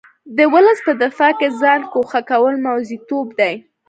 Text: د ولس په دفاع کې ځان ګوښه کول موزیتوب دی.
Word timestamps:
د 0.37 0.39
ولس 0.53 0.79
په 0.87 0.91
دفاع 1.03 1.31
کې 1.39 1.47
ځان 1.61 1.81
ګوښه 1.93 2.21
کول 2.29 2.55
موزیتوب 2.65 3.27
دی. 3.39 3.53